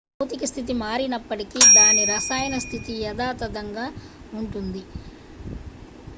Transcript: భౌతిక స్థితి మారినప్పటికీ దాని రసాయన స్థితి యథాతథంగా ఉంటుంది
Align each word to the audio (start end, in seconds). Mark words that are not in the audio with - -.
భౌతిక 0.13 0.45
స్థితి 0.45 0.73
మారినప్పటికీ 0.77 1.59
దాని 1.75 2.03
రసాయన 2.05 2.57
స్థితి 2.57 2.93
యథాతథంగా 3.03 3.85
ఉంటుంది 4.33 4.83